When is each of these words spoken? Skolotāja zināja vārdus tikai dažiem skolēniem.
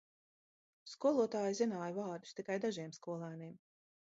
Skolotāja 0.93 1.53
zināja 1.61 1.91
vārdus 1.99 2.33
tikai 2.41 2.59
dažiem 2.65 2.99
skolēniem. 2.99 3.57